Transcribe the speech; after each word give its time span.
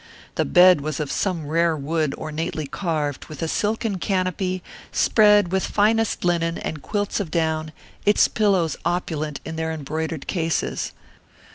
The 0.33 0.45
bed 0.45 0.81
was 0.81 0.99
of 0.99 1.11
some 1.11 1.45
rare 1.45 1.77
wood 1.77 2.15
ornately 2.17 2.65
carved, 2.65 3.25
with 3.25 3.43
a 3.43 3.47
silken 3.47 3.99
canopy, 3.99 4.63
spread 4.91 5.51
with 5.51 5.63
finest 5.67 6.25
linen 6.25 6.57
and 6.57 6.81
quilts 6.81 7.19
of 7.19 7.29
down, 7.29 7.71
its 8.03 8.27
pillows 8.27 8.75
opulent 8.83 9.41
in 9.45 9.57
their 9.57 9.71
embroidered 9.71 10.25
cases. 10.25 10.91